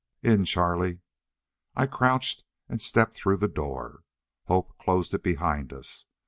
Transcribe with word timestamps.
"In, 0.23 0.45
Charlie!" 0.45 1.01
I 1.75 1.85
crouched 1.85 2.43
and 2.67 2.81
stepped 2.81 3.13
through 3.13 3.37
the 3.37 3.47
door. 3.47 4.01
Hope 4.45 4.75
closed 4.79 5.13
it 5.13 5.21
behind 5.21 5.71
us. 5.71 6.07